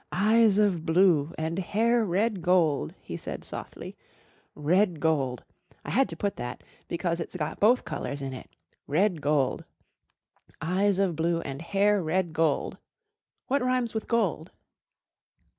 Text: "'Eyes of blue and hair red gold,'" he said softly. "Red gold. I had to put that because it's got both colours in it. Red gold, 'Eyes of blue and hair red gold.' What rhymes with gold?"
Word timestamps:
"'Eyes 0.11 0.57
of 0.57 0.83
blue 0.83 1.31
and 1.37 1.59
hair 1.59 2.03
red 2.03 2.41
gold,'" 2.41 2.95
he 3.03 3.15
said 3.15 3.43
softly. 3.43 3.95
"Red 4.55 4.99
gold. 4.99 5.43
I 5.85 5.91
had 5.91 6.09
to 6.09 6.17
put 6.17 6.37
that 6.37 6.63
because 6.87 7.19
it's 7.19 7.35
got 7.35 7.59
both 7.59 7.85
colours 7.85 8.19
in 8.23 8.33
it. 8.33 8.49
Red 8.87 9.21
gold, 9.21 9.63
'Eyes 10.59 10.97
of 10.97 11.15
blue 11.15 11.41
and 11.41 11.61
hair 11.61 12.01
red 12.01 12.33
gold.' 12.33 12.79
What 13.45 13.61
rhymes 13.61 13.93
with 13.93 14.07
gold?" 14.07 14.49